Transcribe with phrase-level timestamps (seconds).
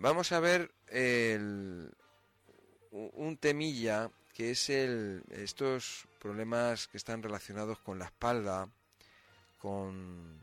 [0.00, 0.72] Vamos a ver
[2.90, 8.70] un temilla que es el, estos problemas que están relacionados con la espalda,
[9.58, 10.42] con,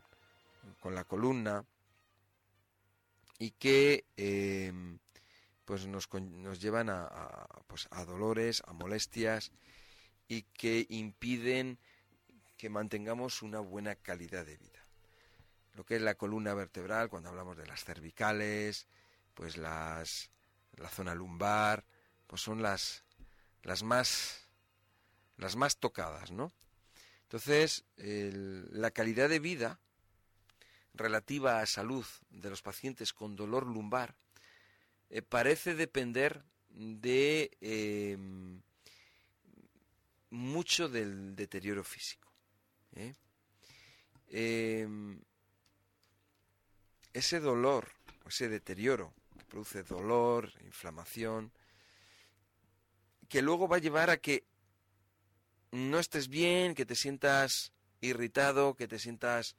[0.78, 1.64] con la columna
[3.40, 4.72] y que eh,
[5.64, 9.50] pues nos, nos llevan a, pues a dolores, a molestias
[10.28, 11.80] y que impiden
[12.56, 14.86] que mantengamos una buena calidad de vida.
[15.74, 18.86] Lo que es la columna vertebral, cuando hablamos de las cervicales,
[19.38, 20.32] pues las
[20.78, 21.84] la zona lumbar,
[22.26, 23.04] pues son las
[23.62, 24.48] las más
[25.36, 26.52] las más tocadas, ¿no?
[27.22, 29.78] Entonces, la calidad de vida
[30.92, 34.16] relativa a salud de los pacientes con dolor lumbar
[35.08, 38.18] eh, parece depender de eh,
[40.30, 42.32] mucho del deterioro físico.
[42.96, 43.14] ¿eh?
[47.12, 47.92] ese dolor,
[48.26, 49.14] ese deterioro
[49.48, 51.52] produce dolor, inflamación,
[53.28, 54.44] que luego va a llevar a que
[55.72, 59.56] no estés bien, que te sientas irritado, que te sientas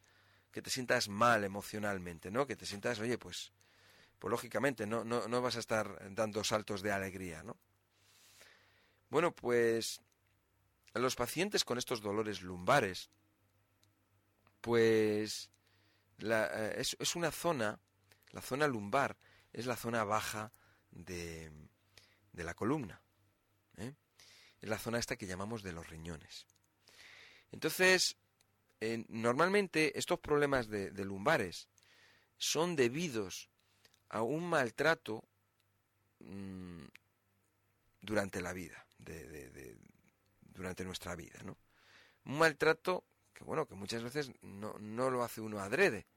[0.51, 2.47] que te sientas mal emocionalmente, ¿no?
[2.47, 3.51] Que te sientas, oye, pues,
[4.17, 7.55] pues lógicamente no, no, no vas a estar dando saltos de alegría, ¿no?
[9.09, 10.01] Bueno, pues
[10.93, 13.09] los pacientes con estos dolores lumbares,
[14.61, 15.49] pues
[16.19, 17.79] eh, es, una zona,
[18.31, 19.17] la zona lumbar
[19.53, 20.51] es la zona baja
[20.91, 21.51] de,
[22.33, 23.01] de la columna.
[23.77, 23.93] ¿eh?
[24.61, 26.45] Es la zona esta que llamamos de los riñones.
[27.51, 28.17] Entonces,
[28.79, 31.67] eh, normalmente estos problemas de, lumbares
[32.37, 33.49] son debidos
[34.09, 35.27] a un maltrato
[36.19, 36.85] mmm,
[38.01, 38.85] durante la vida,
[40.41, 41.57] durante nuestra vida, ¿no?
[42.25, 46.07] Un maltrato que, bueno, que muchas veces no, no lo hace uno adrede,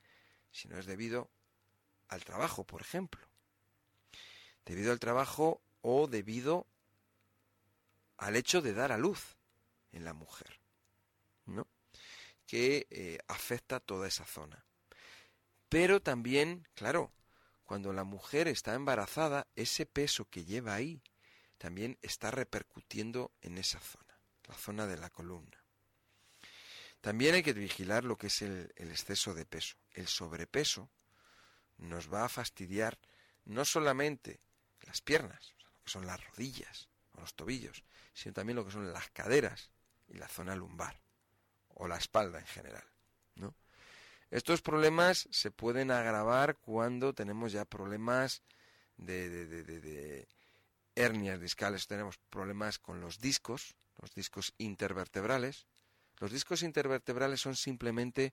[0.51, 1.31] sino es debido
[2.13, 3.27] al trabajo, por ejemplo.
[4.65, 6.67] Debido al trabajo o debido
[8.19, 9.37] al hecho de dar a luz
[9.93, 10.61] en la mujer,
[11.47, 11.67] ¿no?
[12.47, 14.65] Que eh, afecta toda esa zona.
[15.69, 17.11] Pero también, claro,
[17.65, 21.03] cuando la mujer está embarazada, ese peso que lleva ahí
[21.57, 25.65] también está repercutiendo en esa zona, la zona de la columna.
[27.01, 29.77] También hay que vigilar lo que es el, el exceso de peso.
[29.93, 30.91] El sobrepeso
[31.83, 32.99] nos va a fastidiar
[33.45, 34.41] no solamente
[34.83, 37.85] las piernas, lo que son las rodillas o los tobillos,
[38.15, 39.71] sino también lo que son las caderas
[40.09, 41.01] y la zona lumbar
[41.69, 42.85] o la espalda en general.
[43.37, 43.55] ¿no?
[44.31, 48.43] Estos problemas se pueden agravar cuando tenemos ya problemas
[48.97, 50.29] de, de, de, de,
[50.95, 55.67] hernias discales, tenemos problemas con los discos, los discos intervertebrales.
[56.19, 58.33] Los discos intervertebrales son simplemente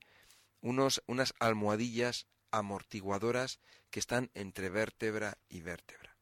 [0.62, 6.16] unos, unas almohadillas amortiguadoras que están entre vértebra y vértebra.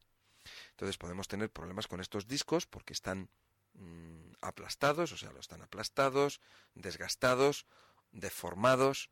[0.72, 3.30] Entonces podemos tener problemas con estos discos porque están
[3.74, 6.40] mmm, aplastados, o sea, lo están aplastados,
[6.76, 7.66] desgastados,
[8.12, 9.10] deformados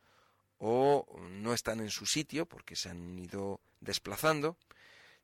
[0.57, 4.57] o no están en su sitio porque se han ido desplazando.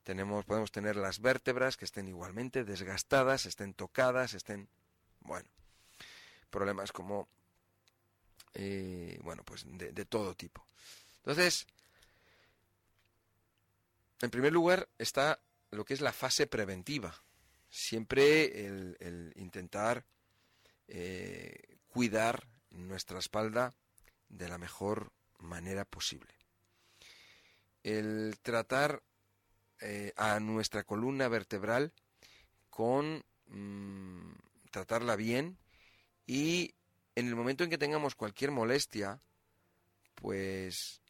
[0.04, 4.68] Tenemos, podemos tener las vértebras que estén igualmente desgastadas, estén tocadas, estén,
[5.20, 5.48] bueno,
[6.50, 7.28] problemas como,
[8.56, 10.66] eh, bueno, pues de, de todo tipo.
[11.18, 11.68] Entonces,
[14.26, 17.24] en primer lugar está lo que es la fase preventiva.
[17.70, 20.06] Siempre el, intentar
[20.88, 23.74] eh, cuidar nuestra espalda
[24.30, 26.34] de la mejor manera posible.
[27.84, 29.02] El tratar
[29.80, 31.94] eh, a nuestra columna vertebral
[32.70, 34.34] con mmm,
[34.70, 35.58] tratarla bien
[36.26, 36.76] y
[37.16, 39.22] en el momento en que tengamos cualquier molestia,
[40.16, 41.02] pues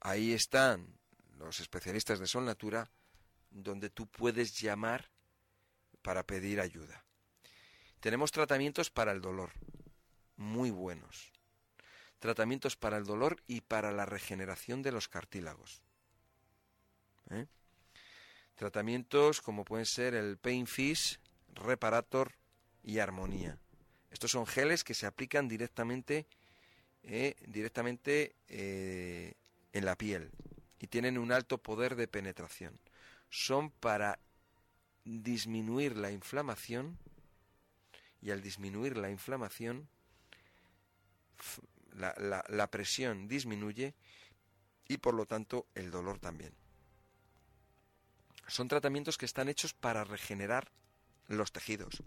[0.00, 0.98] ahí están
[1.44, 2.90] los especialistas de Sol Natura
[3.54, 5.08] donde tú puedes llamar
[6.02, 7.04] para pedir ayuda.
[8.00, 9.52] Tenemos tratamientos para el dolor,
[10.36, 11.32] muy buenos.
[12.18, 15.82] Tratamientos para el dolor y para la regeneración de los cartílagos.
[17.30, 17.46] ¿Eh?
[18.54, 21.18] Tratamientos como pueden ser el Pain Fish,
[21.54, 22.34] Reparator
[22.82, 23.58] y Armonía.
[24.10, 26.26] Estos son geles que se aplican directamente,
[27.02, 29.34] eh, directamente eh,
[29.72, 30.30] en la piel
[30.84, 32.78] y tienen un alto poder de penetración.
[33.30, 34.18] Son para
[35.02, 36.98] disminuir la inflamación
[38.20, 39.88] y al disminuir la inflamación
[41.94, 43.94] la, presión disminuye
[44.86, 46.52] y por lo tanto el dolor también.
[48.46, 50.70] Son tratamientos que están hechos para regenerar
[51.28, 52.02] los tejidos.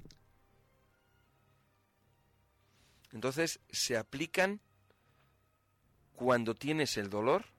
[3.11, 4.61] Entonces se aplican
[6.15, 7.56] cuando tienes el dolor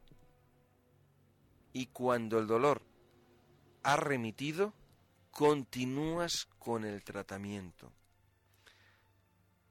[1.73, 2.83] y cuando el dolor
[3.83, 4.75] ha remitido,
[5.31, 7.93] continúas con el tratamiento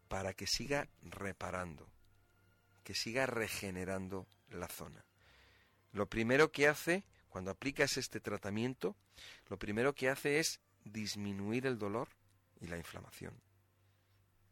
[0.07, 1.89] para que siga reparando,
[2.83, 5.03] que siga regenerando la zona.
[5.91, 8.95] Lo primero que hace, cuando aplicas este tratamiento,
[9.49, 12.09] lo primero que hace es disminuir el dolor
[12.61, 13.33] y la inflamación.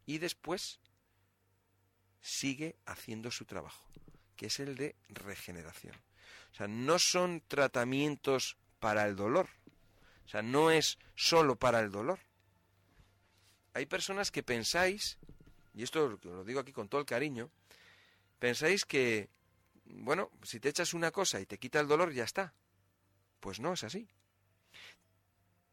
[0.06, 0.80] Y después
[2.22, 3.86] sigue haciendo su trabajo,
[4.36, 5.96] que es el de regeneración.
[6.52, 9.50] O sea, no son tratamientos para el dolor.
[10.26, 12.20] O sea, no es solo para el dolor.
[13.74, 15.18] Hay personas que pensáis,
[15.74, 17.50] y esto lo digo aquí con todo el cariño,
[18.40, 19.30] pensáis que,
[19.86, 22.54] bueno, si te echas una cosa y te quita el dolor, ya está.
[23.40, 24.08] Pues no es así.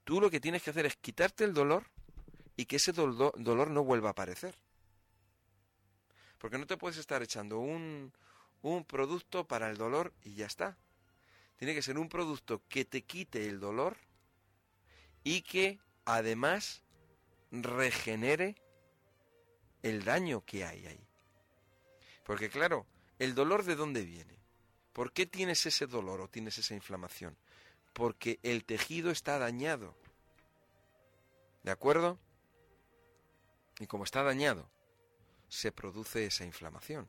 [0.05, 1.85] Tú lo que tienes que hacer es quitarte el dolor
[2.57, 4.57] y que ese dolor no vuelva a aparecer.
[6.39, 8.13] Porque no te puedes estar echando un,
[8.63, 10.79] un producto para el dolor y ya está.
[11.57, 13.97] Tiene que ser un producto que te quite el dolor
[15.25, 16.83] y que además
[17.51, 18.57] regenere
[19.83, 21.07] el daño que hay ahí.
[22.25, 22.87] Porque claro,
[23.19, 24.39] ¿el dolor de dónde viene?
[24.93, 27.37] ¿Por qué tienes ese dolor o tienes esa inflamación?
[27.93, 29.97] Porque el tejido está dañado.
[31.63, 32.19] ¿De acuerdo?
[33.79, 34.69] Y como está dañado,
[35.49, 37.09] se produce esa inflamación.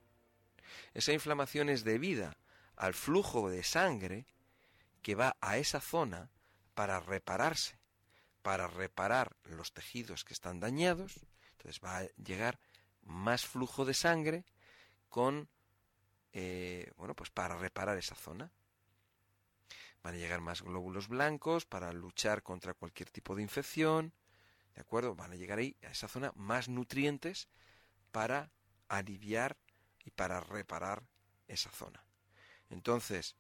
[0.94, 2.38] Esa inflamación es debida
[2.76, 4.26] al flujo de sangre
[5.02, 6.30] que va a esa zona
[6.74, 7.78] para repararse,
[8.42, 11.20] para reparar los tejidos que están dañados.
[11.52, 12.60] Entonces va a llegar
[13.04, 14.46] más flujo de sangre
[15.10, 15.50] con,
[16.32, 18.52] eh, bueno, pues para reparar esa zona.
[20.02, 24.14] Van a llegar más glóbulos blancos para luchar contra cualquier tipo de infección.
[24.76, 25.16] ¿De acuerdo?
[25.16, 27.48] Van a llegar ahí, a esa zona, más nutrientes
[28.12, 28.52] para
[28.90, 29.58] aliviar
[30.06, 31.04] y para reparar
[31.48, 32.04] esa zona.
[32.70, 33.36] Entonces,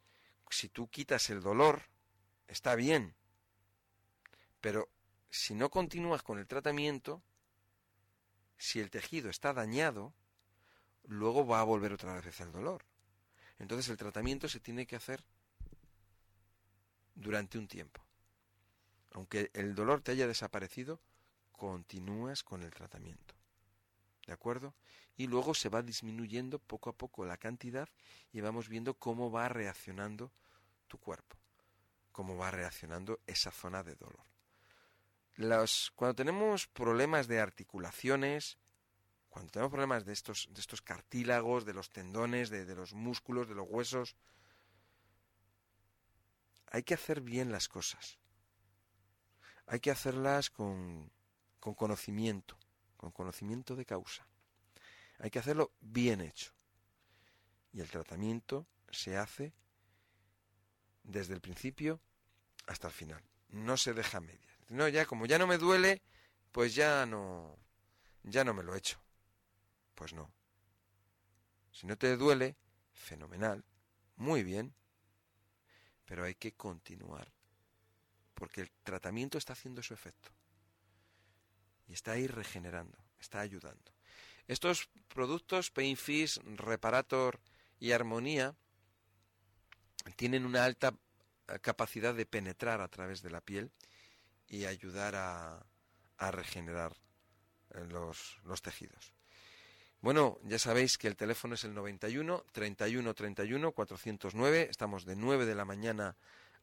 [0.50, 1.84] si tú quitas el dolor,
[2.48, 3.16] está bien,
[4.62, 4.90] pero
[5.30, 7.24] si no continúas con el tratamiento,
[8.58, 10.14] si el tejido está dañado,
[11.04, 12.86] luego va a volver otra vez el dolor.
[13.60, 15.24] Entonces el tratamiento se tiene que hacer
[17.16, 18.06] durante un tiempo.
[19.12, 21.02] Aunque el dolor te haya desaparecido,
[21.52, 23.36] continúas con el tratamiento.
[24.26, 24.74] ¿De acuerdo?
[25.18, 27.90] Y luego se va disminuyendo poco a poco la cantidad
[28.32, 30.32] y vamos viendo cómo va reaccionando
[30.88, 31.38] tu cuerpo,
[32.12, 34.24] cómo va reaccionando esa zona de dolor.
[35.36, 38.58] Los, cuando tenemos problemas de articulaciones,
[39.30, 43.50] cuando tenemos problemas de estos, de estos cartílagos, de los tendones, de, de los músculos,
[43.50, 44.16] de los huesos,
[46.72, 48.20] hay que hacer bien las cosas.
[49.66, 51.12] Hay que hacerlas con,
[51.60, 52.58] con conocimiento,
[53.04, 54.26] con conocimiento de causa.
[55.20, 56.54] Hay que hacerlo bien hecho.
[57.74, 59.54] Y el tratamiento se hace
[61.04, 62.00] desde el principio
[62.66, 63.22] hasta el final.
[63.50, 64.58] No se deja media.
[64.70, 66.02] No, ya como ya no me duele,
[66.54, 67.58] pues ya no
[68.24, 69.04] ya no me lo he hecho.
[69.96, 70.32] Pues no.
[71.72, 72.56] Si no te duele,
[72.94, 73.66] fenomenal,
[74.16, 74.74] muy bien,
[76.06, 77.34] pero hay que continuar
[78.34, 80.32] porque el tratamiento está haciendo su efecto
[81.88, 83.92] y está ahí regenerando, está ayudando.
[84.48, 87.40] Estos productos Painfis, Reparator
[87.80, 88.56] y Armonía
[90.16, 90.94] tienen una alta
[91.48, 93.72] eh, capacidad de penetrar a través de la piel
[94.48, 95.66] y ayudar a,
[96.32, 96.96] regenerar
[97.72, 99.14] eh, los, los, tejidos.
[100.00, 104.68] Bueno, ya sabéis que el teléfono es el 91 31 31 409.
[104.70, 106.16] Estamos de 9 de la mañana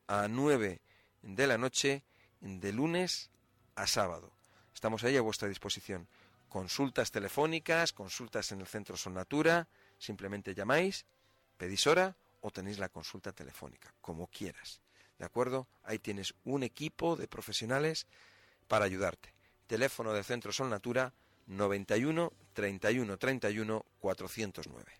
[0.07, 0.81] a 9
[1.23, 2.05] de la noche,
[2.41, 3.31] de lunes
[3.75, 4.33] a sábado.
[4.81, 6.09] Estamos ahí a vuestra disposición.
[6.49, 9.69] Consultas telefónicas, consultas en el centro Sonatura,
[9.99, 11.05] simplemente llamáis,
[11.59, 14.81] pedís hora o tenéis la consulta telefónica, como quieras.
[15.19, 15.69] ¿De acuerdo?
[15.83, 18.07] Ahí tienes un equipo de profesionales
[18.69, 19.35] para ayudarte.
[19.67, 21.13] Teléfono de Centro Sol Natura
[21.47, 25.00] 91 31 31 409.